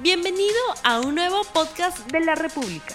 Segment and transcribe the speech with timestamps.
[0.00, 0.54] Bienvenido
[0.84, 2.94] a un nuevo podcast de la República.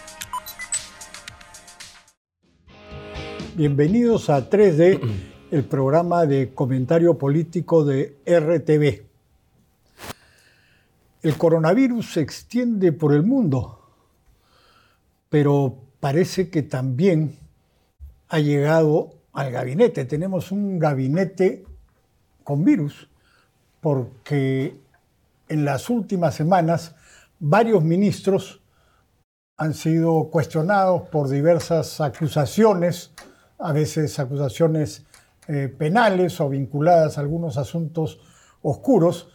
[3.56, 5.02] Bienvenidos a 3D,
[5.52, 9.04] el programa de comentario político de RTV.
[11.24, 13.82] El coronavirus se extiende por el mundo,
[15.28, 17.38] pero parece que también
[18.30, 20.06] ha llegado al gabinete.
[20.06, 21.66] Tenemos un gabinete
[22.46, 23.10] con virus,
[23.82, 24.83] porque
[25.50, 26.96] en las últimas semanas
[27.40, 28.62] varios ministros
[29.58, 33.12] han sido cuestionados por diversas acusaciones,
[33.60, 35.06] a veces acusaciones
[35.48, 38.20] eh, penales o vinculadas a algunos asuntos
[38.62, 39.30] oscuros.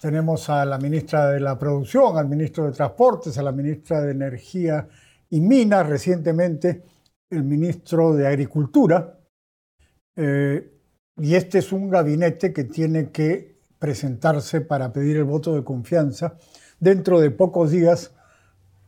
[0.00, 4.12] Tenemos a la ministra de la Producción, al ministro de Transportes, a la ministra de
[4.12, 4.88] Energía
[5.30, 6.84] y Minas, recientemente
[7.28, 9.18] el ministro de Agricultura.
[10.16, 10.72] Eh,
[11.16, 16.36] y este es un gabinete que tiene que presentarse para pedir el voto de confianza
[16.80, 18.14] dentro de pocos días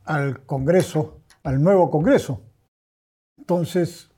[0.05, 2.43] al Congreso, al nuevo Congreso.
[3.39, 4.11] Entonces,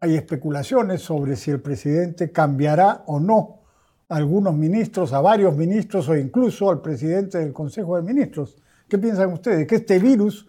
[0.00, 3.60] hay especulaciones sobre si el presidente cambiará o no
[4.08, 8.56] a algunos ministros, a varios ministros o incluso al presidente del Consejo de Ministros.
[8.88, 9.66] ¿Qué piensan ustedes?
[9.66, 10.48] ¿Que este virus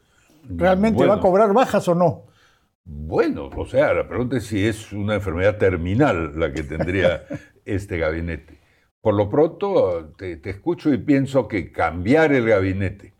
[0.50, 2.26] realmente va a cobrar bajas o no?
[2.84, 7.24] Bueno, o sea, la pregunta es si es una enfermedad terminal la que tendría
[7.66, 8.61] este gabinete.
[9.02, 13.16] Por lo pronto, te, escucho y pienso que cambiar el gabinete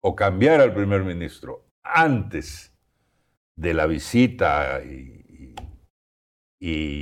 [0.00, 2.72] o cambiar al primer ministro antes
[3.56, 5.08] de la visita y,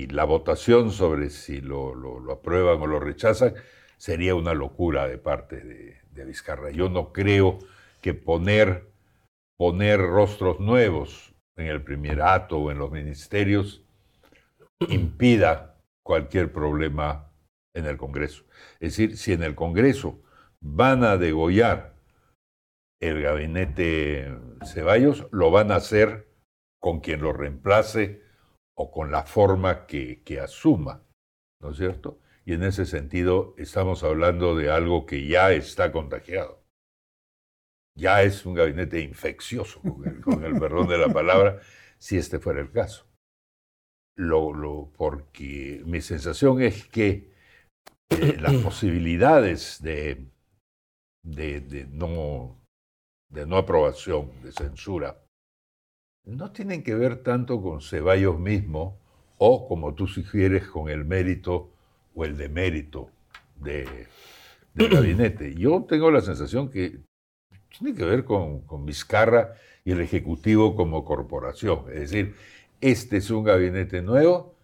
[0.09, 1.93] la votación sobre si lo,
[2.31, 3.55] aprueban o lo rechazan
[3.99, 6.71] sería una locura de parte de, Vizcarra.
[6.71, 7.59] Yo no creo
[8.01, 8.91] que poner,
[9.59, 13.85] poner rostros nuevos en el primerato o en los ministerios
[14.89, 17.26] impida cualquier problema
[17.77, 18.45] en el Congreso.
[18.81, 20.23] Es decir, si en el Congreso
[20.61, 21.95] van a degollar
[23.01, 26.29] el gabinete Ceballos, lo van a hacer
[26.81, 28.23] con quien lo reemplace
[28.75, 31.05] o con la forma que, asuma,
[31.61, 32.21] ¿no es cierto?
[32.45, 36.67] Y en ese sentido estamos hablando de algo que ya está contagiado
[37.97, 39.81] ya es un gabinete infeccioso,
[40.23, 41.61] con el, perdón de la palabra,
[41.99, 43.07] si este fuera el caso.
[44.17, 47.35] Lo, porque mi sensación es que
[48.11, 50.27] eh, las posibilidades de,
[51.23, 52.61] de, no,
[53.29, 55.23] de no aprobación, de censura,
[56.25, 58.99] no tienen que ver tanto con Ceballos mismo
[59.39, 61.71] o, como tú sugieres, con el mérito
[62.15, 63.11] o el demérito
[63.57, 64.09] de,
[64.75, 65.55] del gabinete.
[65.55, 67.01] Yo tengo la sensación que
[67.79, 71.85] tiene que ver con, con y el Ejecutivo como corporación.
[71.93, 72.35] Es decir,
[72.81, 74.56] este es un gabinete nuevo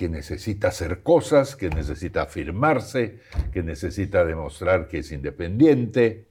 [0.00, 3.20] que necesita hacer cosas, que necesita afirmarse,
[3.52, 6.26] que necesita demostrar que es independiente,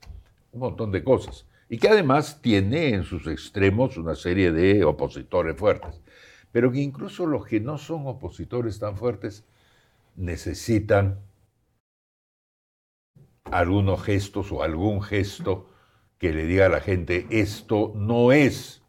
[0.52, 1.46] un montón de cosas.
[1.70, 6.02] Y que además tiene en sus extremos una serie de opositores fuertes.
[6.52, 9.46] Pero que incluso los que no son opositores tan fuertes
[10.16, 11.20] necesitan
[13.44, 15.70] algunos gestos o algún gesto
[16.18, 18.82] que le diga a la gente, esto no es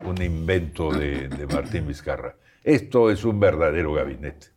[0.00, 2.36] un invento de, Martín Vizcarra,
[2.68, 4.48] esto es un verdadero gabinete.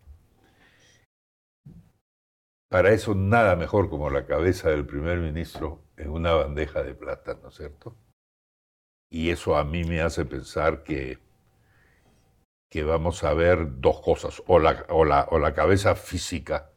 [2.69, 7.39] Para eso nada mejor como la cabeza del primer ministro en una bandeja de plata,
[7.41, 7.95] ¿no es cierto?
[9.09, 11.19] Y eso a mí me hace pensar que,
[12.69, 16.73] que vamos a ver dos cosas, o la, o la, cabeza física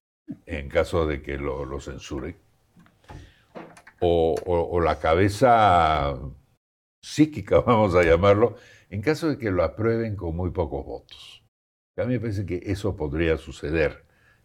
[0.47, 2.37] en caso de que lo, lo censuren,
[3.99, 6.15] o, la cabeza
[7.03, 8.57] psíquica, vamos a llamarlo,
[8.95, 11.45] en caso de que lo aprueben con muy pocos votos.
[11.97, 14.05] A mí me parece que eso podría suceder,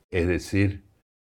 [0.10, 0.86] es decir,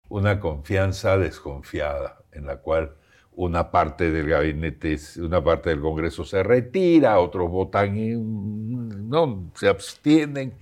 [0.08, 2.96] una confianza desconfiada en la cual
[3.32, 9.68] una parte del gabinete, una parte del Congreso se retira, otros votan y no, se
[9.68, 10.54] abstienen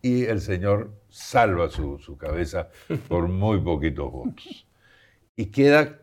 [0.00, 2.68] y el señor salva su, su cabeza
[3.08, 4.68] por muy poquitos votos.
[5.34, 5.98] Y queda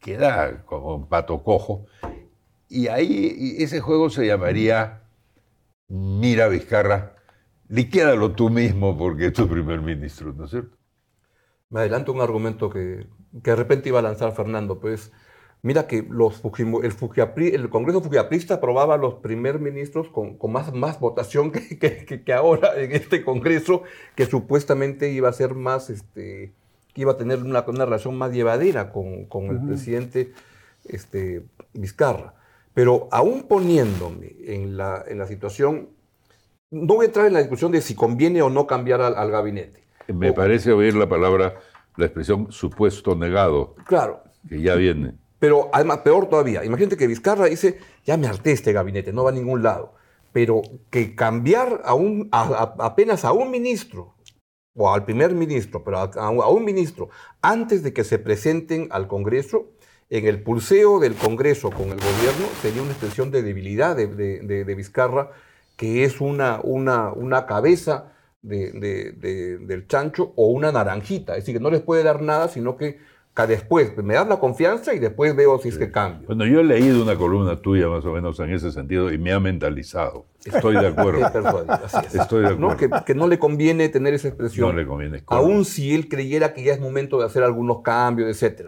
[0.00, 1.86] queda como un pato cojo.
[2.70, 5.02] Y ahí ese juego se llamaría
[5.88, 7.16] Mira Vizcarra,
[7.68, 10.76] liquédalo tú mismo porque es tu primer ministro, ¿no es cierto?
[11.68, 13.08] Me adelanto un argumento que,
[13.42, 15.10] que de repente iba a lanzar Fernando, pues
[15.62, 21.00] mira que los el, el, Congreso Fujiaprista aprobaba los primer ministros con, con más, más
[21.00, 23.82] votación que, que, que, ahora en este Congreso,
[24.14, 26.52] que supuestamente iba a ser más este,
[26.94, 30.32] que iba a tener una, una relación más llevadera con, con el presidente
[30.84, 32.34] este, Vizcarra.
[32.74, 35.90] Pero aún poniéndome en la, en la situación,
[36.70, 39.84] no voy a entrar en la discusión de si conviene o no cambiar al, gabinete.
[40.08, 41.54] Me parece oír la palabra,
[41.96, 43.74] la expresión supuesto negado.
[43.86, 45.14] Claro, que ya viene.
[45.38, 49.30] Pero además, peor todavía, imagínate que Vizcarra dice, ya me harté este gabinete, no va
[49.30, 49.94] a ningún lado.
[50.32, 54.14] Pero que cambiar a un, a- a- apenas a un ministro,
[54.76, 57.08] o al primer ministro, pero a un ministro,
[57.42, 59.70] antes de que se presenten al Congreso,
[60.10, 64.40] en el pulseo del Congreso con el gobierno, sería una expresión de debilidad de, de-
[64.40, 65.30] de- de Vizcarra,
[65.76, 68.12] que es una, una, una cabeza
[68.42, 71.34] de- de- de- del chancho o una naranjita.
[71.36, 72.98] Es decir, que no les puede dar nada, sino que
[73.48, 76.26] después me das la confianza y después veo si es que cambio.
[76.26, 79.32] Bueno, yo he leído una columna tuya más o menos en ese sentido y me
[79.32, 80.26] ha mentalizado.
[80.44, 81.24] Estoy de acuerdo.
[81.68, 82.14] Así es.
[82.16, 82.72] Estoy de ¿No?
[82.72, 82.98] acuerdo.
[82.98, 84.68] Que, que no le conviene tener esa expresión.
[84.68, 85.22] No le conviene.
[85.26, 88.66] Aún si él creyera que ya es momento de hacer algunos cambios, etc.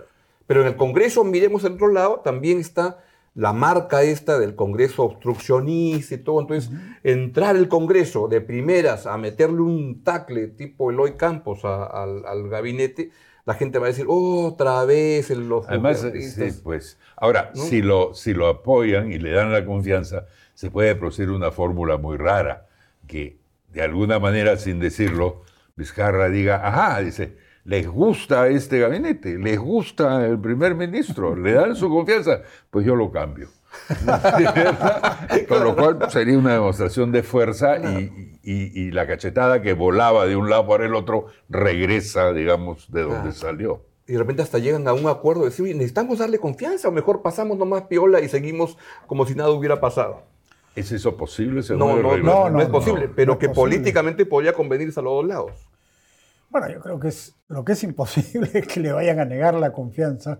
[0.53, 2.99] Pero en el Congreso, miremos al otro lado, también está
[3.35, 6.43] la marca esta del Congreso obstruccionista y todo.
[6.43, 6.71] Entonces,
[7.03, 12.51] entrar el Congreso de primeras a meterle un tacle tipo Eloy Campos a- al, al
[12.51, 13.13] gabinete,
[13.47, 16.53] la gente va a decir, otra vez el- los Además, eh, futuristas".
[16.57, 17.63] sí, pues, ahora, ¿No?
[17.63, 21.97] si, lo, si lo apoyan y le dan la confianza, se puede producir una fórmula
[21.97, 22.67] muy rara,
[23.07, 23.39] que
[23.73, 25.45] de alguna manera, sin decirlo,
[25.77, 31.77] Vizcarra diga, ajá, dice, les gusta este gabinete, les gusta el primer ministro, le dan
[31.77, 33.49] su confianza, pues yo lo cambio.
[35.49, 40.27] Con lo cual sería una demostración de fuerza y, y- y la cachetada que volaba
[40.27, 43.83] de un lado para el otro regresa, digamos, de donde salió.
[44.07, 46.93] Y de repente hasta llegan a un acuerdo de decir, "Oye, necesitamos darle confianza o
[46.93, 48.77] mejor pasamos nomás piola y seguimos
[49.07, 50.23] como si nada hubiera pasado.
[50.75, 51.63] ¿Es eso posible?
[51.63, 55.13] según No, no, no, no, no, es posible, pero que políticamente podría convenirse a los
[55.15, 55.53] dos lados.
[56.53, 59.55] Bueno, yo creo que es lo que es imposible es que le vayan a negar
[59.55, 60.39] la confianza.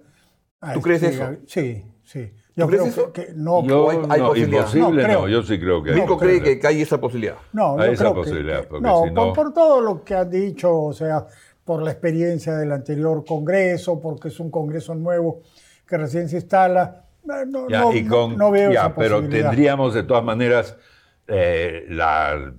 [0.61, 1.23] a ¿Tú crees eso?
[1.25, 2.33] gabi- Sí, sí.
[2.55, 3.13] Yo creo eso?
[3.13, 3.65] que, que no.
[3.65, 4.59] Yo, hay- hay no, posibilidad.
[4.61, 5.29] imposible No, no, creo.
[5.29, 7.37] yo sí creo que hay Nico cree que, que hay esa posibilidad.
[7.55, 10.05] No, Hay yo esa creo posibilidad, que- porque no, si por, no- por todo lo
[10.05, 11.27] que han dicho, o sea,
[11.65, 15.41] por la experiencia del anterior Congreso, porque es un Congreso nuevo
[15.87, 17.07] que recién se instala.
[17.25, 20.23] eh, No, Ya, no- y no- con- no veo ya, esa pero tendríamos de todas
[20.25, 20.77] maneras
[21.29, 22.53] eh, la,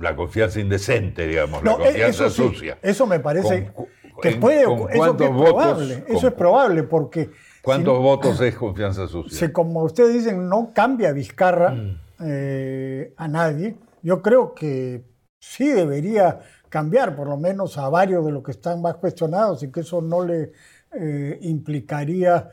[0.00, 2.78] la confianza indecente, digamos, No, la eh, confianza eso sí, sucia.
[2.82, 3.86] Eso me parece Con-
[4.22, 6.04] que en- puede con eso que es votos, probable.
[6.04, 7.30] con- eso es probable porque
[7.62, 9.46] ¿Cuántos si- votos es confianza sucia?
[9.46, 11.98] si, como ustedes dicen, no cambia Vizcarra Mm.
[12.24, 15.04] eh, a nadie, yo creo que
[15.40, 19.70] sí debería cambiar por lo menos a varios de los que están más cuestionados y
[19.70, 20.52] que eso no le
[20.98, 22.48] eh, implicaría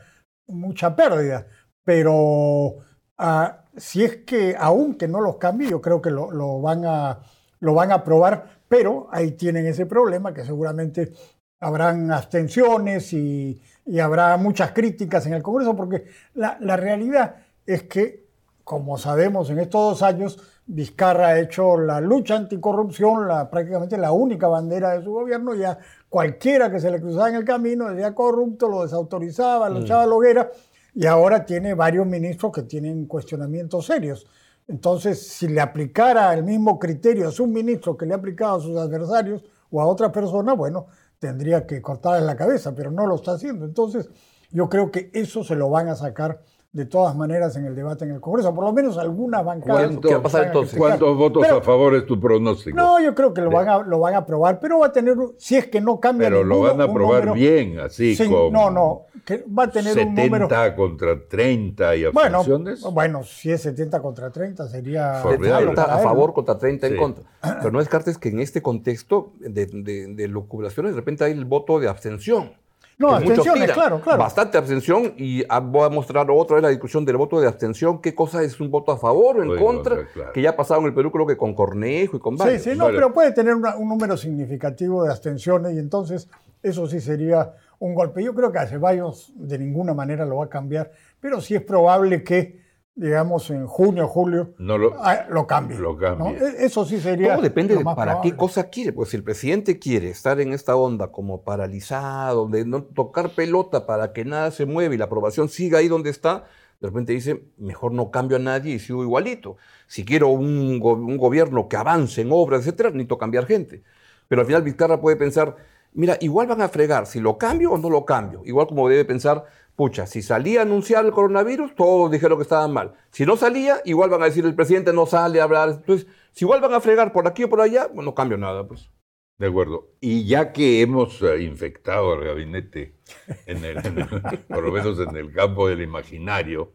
[0.48, 1.46] mucha pérdida.
[1.84, 2.74] Pero
[3.18, 7.20] ah, si es que, aunque no los cambie, yo creo que lo, lo van a,
[7.64, 11.12] lo van a aprobar, pero ahí tienen ese problema que seguramente
[11.60, 17.84] habrán abstenciones y, y habrá muchas críticas en el Congreso, porque la, la realidad es
[17.84, 18.26] que,
[18.64, 24.12] como sabemos, en estos dos años, Vizcarra ha hecho la lucha anticorrupción, la, prácticamente la
[24.12, 25.78] única bandera de su gobierno, ya
[26.10, 30.06] cualquiera que se le cruzaba en el camino decía corrupto, lo desautorizaba, lo echaba a
[30.06, 30.50] la hoguera,
[30.94, 34.26] y ahora tiene varios ministros que tienen cuestionamientos serios.
[34.66, 38.60] Entonces, si le aplicara el mismo criterio a su ministro que le ha aplicado a
[38.60, 40.86] sus adversarios o a otra persona, bueno,
[41.18, 43.64] tendría que cortarle la cabeza, pero no lo está haciendo.
[43.64, 44.08] Entonces,
[44.50, 46.40] yo creo que eso se lo van a sacar
[46.74, 49.84] de todas maneras en el debate en el Congreso, por lo menos algunas bancadas.
[49.86, 50.70] ¿Cuánto- ¿Qué va a pasar van entonces?
[50.72, 50.98] criticar.
[50.98, 52.76] ¿Cuántos votos Pero- a favor es tu pronóstico?
[52.76, 55.16] No, yo creo que lo van a, lo van a aprobar, pero va a tener,
[55.16, 58.16] un- si es que no cambia Pero lo van a un aprobar número- bien, así
[58.16, 60.48] Sí, con no, no, que va a tener un 70 número...
[60.76, 62.82] contra 30 y Bueno, abstenciones.
[62.92, 65.20] bueno, si es 70 contra 30 sería...
[65.22, 65.66] Formidable.
[65.66, 66.94] malo para 30 a favor contra 30 Sí.
[66.94, 67.24] en contra.
[67.60, 71.44] Pero no descartes que en este contexto de, de, de lucubraciones de repente hay el
[71.44, 72.52] voto de abstención.
[72.96, 74.18] No, abstenciones, claro, claro.
[74.20, 78.00] Bastante abstención y ah, voy a mostrar otra vez la discusión del voto de abstención.
[78.00, 80.06] ¿Qué cosa es un voto a favor o en contra?
[80.12, 80.32] claro.
[80.32, 82.62] Que ya ha pasado en el Perú creo que con Cornejo y con Sí, varios.
[82.62, 82.96] sí, no, Vale.
[82.98, 86.28] pero puede tener una- un número significativo de abstenciones y entonces
[86.62, 88.22] eso sí sería un golpe.
[88.22, 91.62] Yo creo que a Ceballos de ninguna manera lo va a cambiar, pero sí es
[91.62, 92.63] probable que,
[92.96, 95.78] digamos, en junio o julio No lo- ah, lo cambie.
[95.78, 96.32] lo cambie.
[96.38, 96.46] ¿no?
[96.46, 97.32] E- Eso sí sería.
[97.34, 98.92] Todo depende lo de para qué cosa quiere.
[98.92, 103.86] Pues si el presidente quiere estar en esta onda como paralizado, de no tocar pelota
[103.86, 106.44] para que nada se mueva y la aprobación siga ahí donde está,
[106.80, 109.56] de repente dice, mejor no cambio a nadie y sigo igualito.
[109.86, 113.82] Si quiero un, go- un gobierno que avance en obras, etcétera, necesito cambiar gente.
[114.28, 115.56] Pero al final Vizcarra puede pensar,
[115.94, 118.42] mira, igual van a fregar, si lo cambio o no lo cambio.
[118.44, 119.44] Igual como debe pensar,
[119.76, 122.94] pucha, si salía a anunciar el coronavirus, todos dijeron que estaban mal.
[123.10, 125.70] Si no salía, igual van a decir, el presidente no sale a hablar.
[125.70, 128.66] Entonces, si igual van a fregar por aquí o por allá, bueno, no cambio nada,
[128.68, 128.90] pues.
[129.38, 129.88] De acuerdo.
[130.00, 133.00] Y ya que hemos eh, infectado al gabinete,
[133.46, 133.76] en el-
[134.48, 136.72] por lo menos en el campo del imaginario,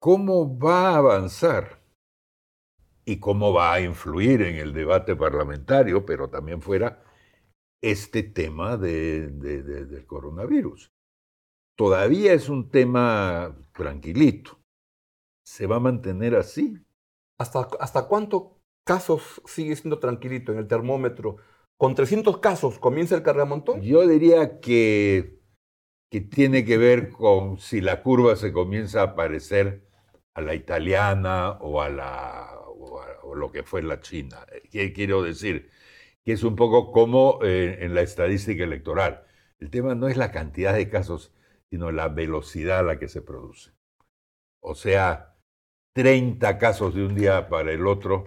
[0.00, 1.81] ¿cómo va a avanzar?
[3.04, 7.02] Y cómo va a influir en el debate parlamentario, pero también fuera
[7.82, 10.92] este tema de- de- de- del coronavirus.
[11.76, 14.60] Todavía es un tema tranquilito.
[15.44, 16.78] ¿Se va a mantener así?
[17.40, 18.52] ¿Hasta, ¿Hasta cuántos
[18.86, 21.38] casos sigue siendo tranquilito en el termómetro?
[21.76, 23.80] ¿Con 300 casos comienza el cargamontón?
[23.82, 25.40] Yo diría que,
[26.10, 29.88] que tiene que ver con si la curva se comienza a parecer
[30.34, 34.46] a la italiana o a, la, o a- lo que fue la china.
[34.70, 35.70] ¿Qué quiero decir?
[36.24, 39.24] Que es un poco como eh, en la estadística electoral.
[39.58, 41.32] El tema no es la cantidad de casos,
[41.70, 43.72] sino la velocidad a la que se produce.
[44.60, 45.36] O sea,
[45.94, 48.24] 30 casos de un día para el otro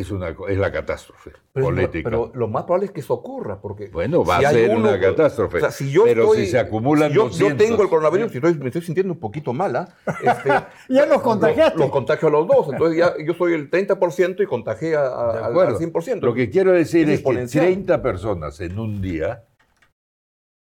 [0.00, 2.08] es, una, es la catástrofe Pero, política.
[2.08, 4.88] pero lo más probable es que eso ocurra, porque Bueno, va si a ser uno-
[4.88, 5.56] una catástrofe.
[5.56, 7.88] o sea, si yo pero estoy- si se acumulan si yo, yo 200, tengo el
[7.88, 9.94] coronavirus y estoy- me estoy sintiendo un poquito mala.
[10.22, 10.50] este,
[10.88, 11.78] Ya los contagiaste.
[11.78, 12.68] Los contagio a los dos.
[12.72, 15.76] Entonces ya yo soy el 30% y contagié a- al, acuerdo.
[15.76, 16.20] al 100%.
[16.26, 17.64] Lo que quiero decir Es es, que exponencial.
[17.66, 19.44] 30 personas en un día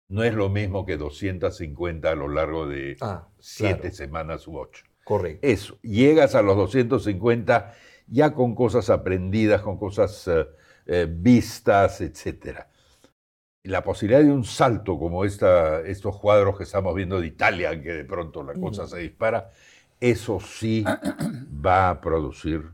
[0.09, 3.95] no es lo mismo que 250 a lo largo de Ah, 7 claro.
[3.95, 4.83] semanas u 8.
[5.03, 5.39] Correcto.
[5.47, 7.73] Eso, llegas a los 250
[8.11, 10.45] ya con cosas aprendidas, con cosas eh,
[10.85, 12.59] eh, vistas, etc.
[13.63, 17.93] La posibilidad de un salto como esta, estos cuadros que estamos viendo de Italia, que
[17.93, 19.49] de pronto la cosa se dispara,
[19.99, 20.83] eso sí
[21.65, 22.73] va a producir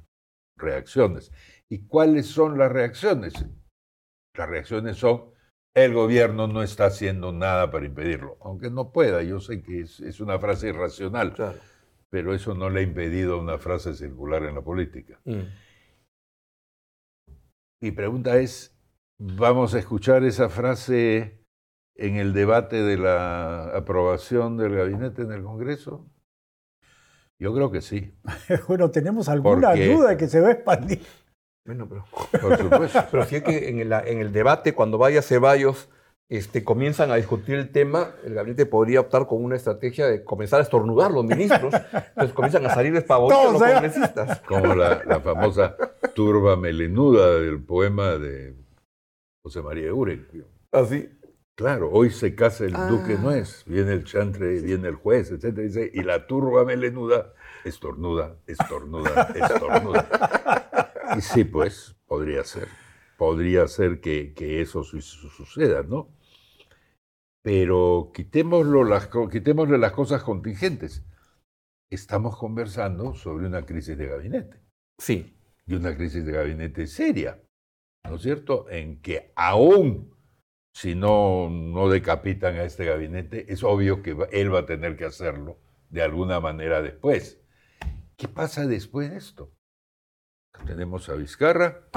[0.57, 1.31] reacciones.
[1.69, 3.33] ¿Y cuáles son las reacciones?
[4.35, 5.25] Las reacciones son,
[5.75, 9.99] el gobierno no está haciendo nada para impedirlo, aunque no pueda, yo sé que es,
[9.99, 11.59] es una frase irracional, Claro.
[12.09, 15.19] Pero eso no le ha impedido una frase circular en la política.
[15.25, 15.41] Mm.
[17.81, 18.75] Mi pregunta es,
[19.19, 21.43] ¿vamos a escuchar esa frase
[21.95, 26.09] en el debate de la aprobación del gabinete en el Congreso?
[27.39, 28.15] Yo creo que sí,
[28.67, 31.01] Bueno, tenemos alguna Porque- duda de que se va a expandir.
[31.65, 32.05] Bueno, pero,
[32.41, 33.03] por supuesto.
[33.11, 35.89] pero sí es que en el, en el debate, cuando vaya Ceballos,
[36.29, 40.59] este, comienzan a discutir el tema, el gabinete podría optar con una estrategia de comenzar
[40.59, 41.73] a estornudar los ministros.
[41.73, 43.73] Entonces comienzan a salir despavoridos los ¿eh?
[43.73, 44.41] congresistas.
[44.41, 45.75] Como la, la famosa
[46.13, 48.55] turba melenuda del poema de
[49.43, 50.27] José María Euren.
[50.71, 51.09] Así.
[51.55, 52.85] Claro, hoy se casa el Ah.
[52.87, 58.35] duque nuez, viene el chantre, viene el juez, etcétera, dice, y la turba melenuda estornuda,
[58.45, 60.07] estornuda, estornuda.
[61.17, 62.67] Y sí, pues, podría ser,
[63.17, 66.09] podría ser que, que eso su- su- suceda, ¿no?
[67.43, 71.03] Pero quitémoslo las, quitémosle las cosas contingentes.
[71.89, 74.59] Estamos conversando sobre una crisis de gabinete
[74.99, 75.37] Sí.
[75.65, 77.41] y una crisis de gabinete seria,
[78.09, 78.69] ¿no es cierto?
[78.69, 80.13] En que aún
[80.73, 85.05] si no, no decapitan a este gabinete, es obvio que él va a tener que
[85.05, 85.57] hacerlo
[85.89, 87.41] de alguna manera después.
[88.15, 89.51] ¿Qué pasa después de esto?
[90.67, 91.87] Tenemos a Vizcarra,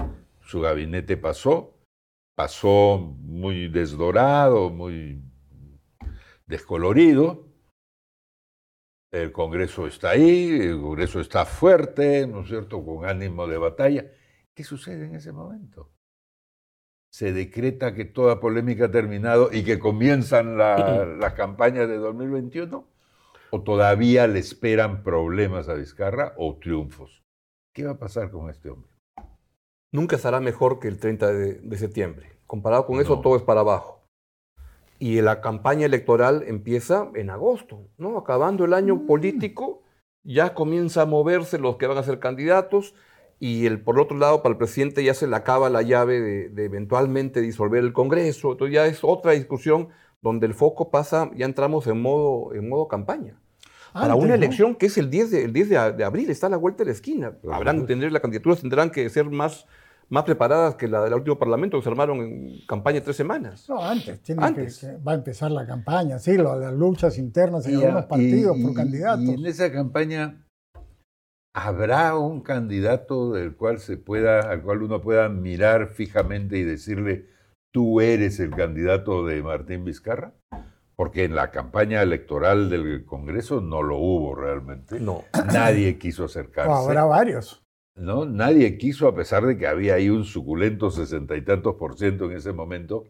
[0.50, 1.78] su gabinete pasó,
[2.36, 5.22] pasó muy desdorado, muy
[6.44, 7.46] descolorido.
[9.12, 14.10] El Congreso está ahí, el Congreso está fuerte, ¿no es cierto?, con ánimo de batalla.
[14.52, 15.92] ¿Qué sucede en ese momento?
[17.12, 22.88] Se decreta que toda polémica ha terminado y que comienzan la- las campañas de 2021,
[23.52, 27.22] o todavía le esperan problemas a Vizcarra o triunfos.
[27.72, 28.89] ¿Qué va a pasar con este hombre?
[29.92, 32.32] Nunca estará mejor que el 30 de, de septiembre.
[32.46, 34.02] Comparado con eso, todo es para abajo.
[34.98, 38.18] Y la campaña electoral empieza en agosto, ¿no?
[38.18, 39.82] Acabando el año político,
[40.22, 42.94] ya comienza a moverse los que van a ser candidatos
[43.38, 46.48] y el, por otro lado, para el presidente ya se le acaba la llave de,
[46.50, 48.52] de eventualmente disolver el Congreso.
[48.52, 49.88] Entonces ya es otra discusión
[50.20, 53.40] donde el foco pasa, ya entramos en modo, en modo campaña.
[53.92, 54.34] Para Antes, una ¿no?
[54.34, 56.86] elección que es el 10 de, el 10 de, abril, está a la vuelta de
[56.86, 57.32] la esquina.
[57.50, 59.66] Habrán tendrán, las candidaturas tendrán que ser más,
[60.10, 63.68] más preparadas que la del último parlamento que se armaron en campaña tres semanas.
[63.68, 64.20] No, antes.
[64.22, 64.78] Tiene Antes.
[64.80, 68.06] Que, que- va a empezar la campaña, sí, lo- las luchas internas en Y- algunos
[68.06, 69.24] partidos y- por y- candidatos.
[69.24, 70.44] Y en esa campaña
[71.54, 77.26] habrá un candidato del cual se pueda, al cual uno pueda mirar fijamente y decirle,
[77.72, 80.32] tú eres el candidato de Martín Vizcarra,
[80.96, 85.00] porque en la campaña electoral del Congreso no lo hubo realmente.
[85.00, 85.24] No.
[85.52, 86.70] Nadie quiso acercarse.
[86.70, 87.62] O habrá varios.
[88.00, 88.24] ¿No?
[88.24, 92.24] Nadie quiso, a pesar de que había ahí un suculento sesenta y tantos por ciento
[92.30, 93.04] en ese momento.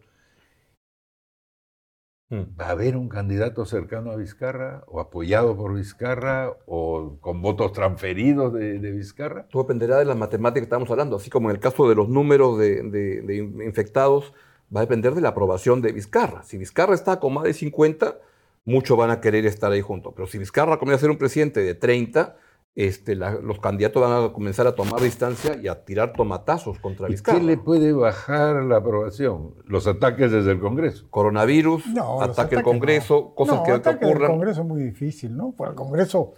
[2.30, 2.42] Mm.
[2.60, 7.72] ¿Va a haber un candidato cercano a Vizcarra, o apoyado por Vizcarra, o con votos
[7.72, 9.48] transferidos de, de Vizcarra?
[9.48, 11.16] Todo dependerá de las matemáticas que estamos hablando.
[11.16, 14.32] Así como en el caso de los números de, de- de infectados,
[14.74, 16.44] va a depender de la aprobación de Vizcarra.
[16.44, 18.18] Si Vizcarra está con más de 50,
[18.64, 20.12] muchos van a querer estar ahí juntos.
[20.14, 22.36] Pero si Vizcarra comienza a ser un presidente de 30,
[22.76, 27.08] este, la- los candidatos van a comenzar a tomar distancia y a tirar tomatazos contra
[27.08, 27.38] ¿Y Vizcarra.
[27.38, 29.54] qué le puede bajar la aprobación?
[29.66, 31.06] Los ataques desde el Congreso.
[31.10, 33.34] Coronavirus, No, ataque al Congreso, no.
[33.34, 34.30] cosas No, que, que ataque al ocurran.
[34.30, 35.52] Congreso es muy difícil, ¿no?
[35.56, 36.32] Porque el Congreso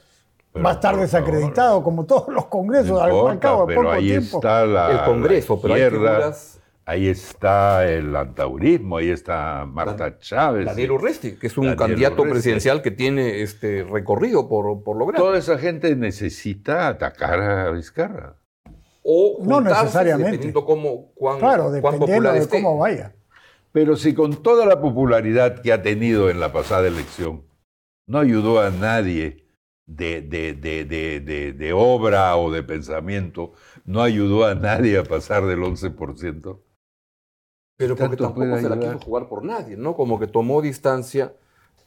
[0.52, 3.90] Pero, va a estar desacreditado como todos los congresos No al, al importa, cabo poco
[3.90, 4.38] ahí tiempo.
[4.38, 9.64] está la, El Congreso, la pero hay izquierda, figuras- ahí está el antaurismo, ahí está
[9.66, 10.66] Marta Chávez.
[10.66, 12.32] Daniel Urresti, que es un Daniel candidato Urresti.
[12.32, 15.20] presidencial que tiene este recorrido por, por lograr.
[15.20, 18.36] Toda esa gente necesita atacar a Vizcarra.
[19.02, 20.30] o No necesariamente.
[20.32, 22.56] dependiendo cómo, cuán, Claro, cuán dependiendo popular de esté.
[22.56, 23.14] cómo vaya.
[23.72, 27.44] Pero si con toda la popularidad que ha tenido en la pasada elección,
[28.06, 29.46] no ayudó a nadie
[29.86, 33.52] de, de, de, de, de- de obra o de pensamiento,
[33.84, 36.60] no ayudó a nadie a pasar del 11%.
[37.84, 39.94] Pero porque tampoco se la quiso jugar por nadie, ¿no?
[39.94, 41.32] Como que tomó distancia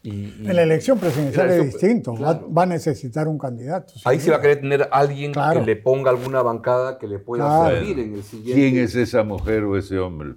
[0.03, 0.09] y...
[0.09, 2.11] y- En la elección presidencial es distinto.
[2.13, 2.53] Va- claro.
[2.53, 3.93] Va, a necesitar un candidato.
[4.05, 5.59] Ahí sí va a querer tener alguien Claro.
[5.61, 7.75] que le ponga alguna bancada que le pueda Claro.
[7.75, 8.53] servir en el siguiente.
[8.61, 10.35] ¿Quién es esa mujer o ese hombre?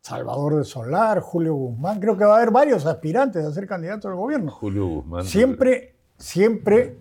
[0.00, 2.00] Salvador de Solar, Julio Guzmán.
[2.00, 4.50] Creo que va a haber varios aspirantes a ser candidatos del gobierno.
[4.50, 5.24] Julio Guzmán.
[5.24, 6.98] Siempre, siempre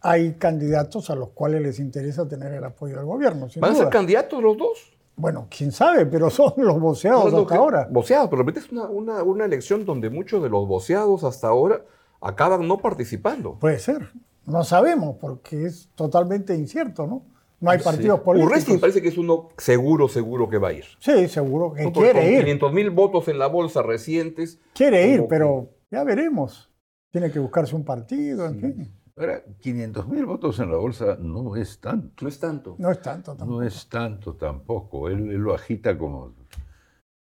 [0.00, 3.48] hay candidatos a los cuales les interesa tener el apoyo del gobierno.
[3.48, 4.92] sin ¿Van a ser candidatos los dos?
[5.18, 7.88] Bueno, quién sabe, pero son los voceados No, hasta que- ahora.
[7.90, 11.48] Voceados, pero de repente es una, una, una elección donde muchos de los voceados hasta
[11.48, 11.82] ahora
[12.20, 13.58] acaban no participando.
[13.58, 14.10] Puede ser.
[14.46, 17.22] No sabemos porque es totalmente incierto, ¿no?
[17.60, 18.52] No hay partidos políticos.
[18.52, 20.84] Urresti me parece que es uno seguro, seguro que va a ir.
[21.00, 21.92] Sí, seguro que ¿no?
[21.92, 22.40] Porque quiere con ir.
[22.44, 24.60] 500 mil votos en la bolsa recientes.
[24.74, 26.70] Quiere ir, pero ya veremos.
[27.10, 28.92] Tiene que buscarse un partido, en fin.
[29.18, 32.22] Ahora, 500 mil votos en la bolsa no es tanto.
[32.22, 32.76] No es tanto.
[32.78, 33.60] No es tanto tampoco.
[33.60, 35.08] No es tanto tampoco.
[35.08, 36.34] Él, él lo agita como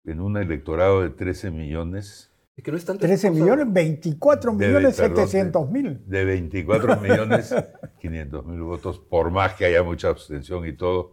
[0.05, 2.31] en un electorado de 13 millones.
[2.57, 3.01] Es que no es tanto.
[3.01, 6.01] 13 es cosa- millones, 24 de- millones perdón, 700 mil.
[6.07, 7.55] De 24 millones
[8.01, 11.13] 500 mil votos, por más que haya mucha abstención y todo,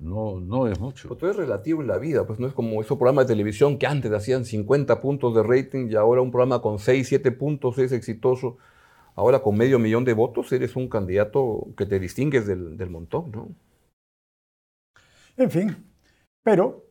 [0.00, 1.08] no, no es mucho.
[1.08, 3.78] Pero todo es relativo en la vida, pues no es como esos programas de televisión
[3.78, 7.78] que antes hacían 50 puntos de rating y ahora un programa con 6, 7 puntos
[7.78, 8.58] es exitoso.
[9.18, 13.32] Ahora con medio millón de votos eres un candidato que te distingues del, del montón,
[13.32, 13.48] ¿no?
[15.36, 15.76] En fin,
[16.44, 16.84] pero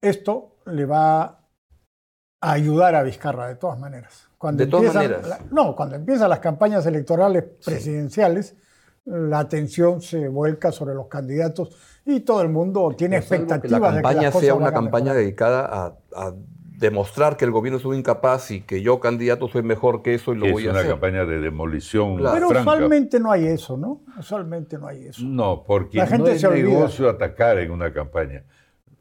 [0.00, 4.28] esto le va a ayudar a Vizcarra de todas maneras.
[4.38, 5.28] Cuando De todas maneras.
[5.28, 8.56] la- no, cuando empiezan las campañas electorales presidenciales,
[9.04, 13.68] la atención se vuelca sobre los candidatos y todo el mundo tiene salvo expectativas que
[13.68, 16.34] la de que campaña las cosas sea una campaña dedicada a, a
[16.82, 20.34] demostrar que el gobierno es un incapaz y que yo candidato soy mejor que eso
[20.34, 20.90] y lo es voy a una hacer.
[20.90, 22.34] campaña de demolición Claro.
[22.34, 22.70] Pero franca.
[22.72, 24.02] usualmente no hay eso, ¿no?
[24.18, 25.22] Usualmente no hay eso.
[25.24, 26.68] No, porque La gente no es se olvida.
[26.68, 28.44] negocio atacar en una campaña.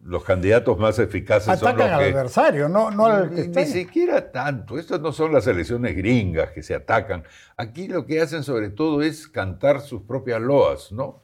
[0.03, 2.17] Los candidatos más eficaces son Atacan los al que...
[2.17, 4.79] adversario, no, no al que Ni, ni siquiera tanto.
[4.79, 7.23] Estas no son las elecciones gringas que se atacan.
[7.57, 11.21] Aquí lo que hacen sobre todo es cantar sus propias loas, ¿no?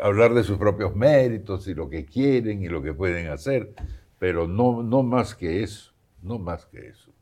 [0.00, 3.74] Hablar de sus propios méritos y lo que quieren y lo que pueden hacer,
[4.18, 5.92] pero no, no más que eso,
[6.24, 7.12] no más que eso.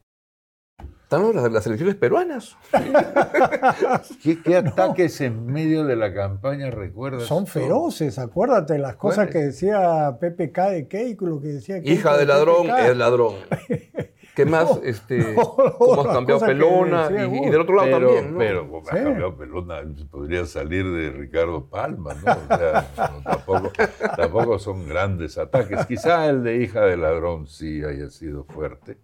[1.03, 2.57] Están las, las elecciones peruanas.
[4.23, 7.25] ¿Qué, qué ataques en medio de la campaña recuerdas?
[7.25, 9.33] Son feroces, acuérdate las cosas ¿Cuáles?
[9.35, 12.79] que decía PPK de Keiko, lo que decía Keiko Hija de de ladrón PPK.
[12.91, 13.35] es ladrón.
[14.35, 14.81] ¿Qué más?
[14.83, 15.43] este, no,
[15.79, 17.09] ¿Cómo has cambiado que pelona?
[17.11, 18.33] Y, y del otro lado pero, también.
[18.33, 18.39] ¿no?
[18.39, 18.91] Pero como Sí.
[18.97, 22.33] ha cambiado pelona, podría salir de Ricardo Palma, ¿no?
[22.33, 22.89] O sea,
[23.25, 23.73] tampoco,
[24.17, 25.85] tampoco son grandes ataques.
[25.87, 28.97] Quizá el de hija de ladrón sí haya sido fuerte.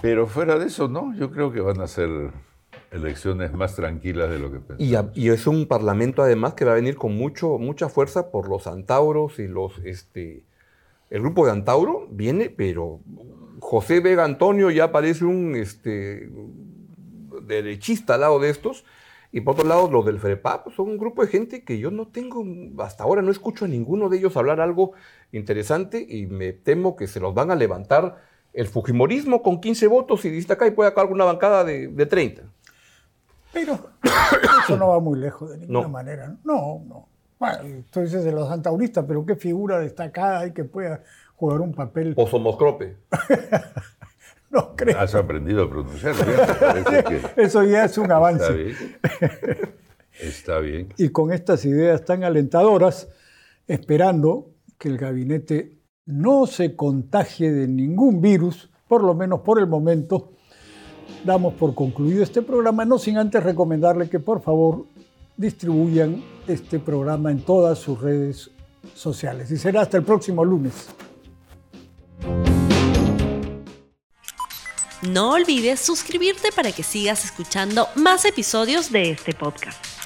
[0.00, 2.08] Pero fuera de eso, no, yo creo que van a ser
[2.92, 4.80] elecciones más tranquilas de lo que pensamos.
[4.80, 8.30] Y, a- y es un parlamento además que va a venir con mucho, mucha fuerza
[8.30, 9.76] por los antauros y los...
[9.84, 10.44] Este,
[11.10, 13.00] el grupo de Antauro viene, pero
[13.60, 16.30] José Vega Antonio ya parece un este,
[17.42, 18.84] derechista al lado de estos.
[19.30, 22.08] Y por otro lado, los del FREPAP son un grupo de gente que yo no
[22.08, 22.42] tengo,
[22.82, 24.92] hasta ahora no escucho a ninguno de ellos hablar algo
[25.32, 28.22] interesante y me temo que se los van a levantar
[28.54, 32.06] el Fujimorismo con 15 votos y dice acá y puede acabar una bancada de, de
[32.06, 32.42] 30.
[33.52, 33.78] Pero
[34.64, 35.88] eso no va muy lejos de ninguna No.
[35.90, 36.36] manera.
[36.44, 37.08] No, no.
[37.38, 41.02] Bueno, tú dices de los antauristas, pero qué figura destacada hay que pueda
[41.36, 42.14] jugar un papel.
[42.16, 42.96] O Somoscrope.
[44.50, 44.98] No creo.
[44.98, 48.52] Has aprendido a pronunciarlo, que Eso ya es un está avance.
[48.54, 48.76] bien.
[50.18, 50.88] Está bien.
[50.96, 53.08] Y con estas ideas tan alentadoras,
[53.66, 59.66] esperando que el gabinete no se contagie de ningún virus, por lo menos por el
[59.66, 60.32] momento,
[61.24, 64.86] damos por concluido este programa, no sin antes recomendarle que por favor
[65.36, 68.50] distribuyan este programa en todas sus redes
[68.94, 69.50] sociales.
[69.50, 70.88] Y será hasta el próximo lunes.
[75.02, 79.97] No olvides suscribirte para que sigas escuchando más episodios de este podcast.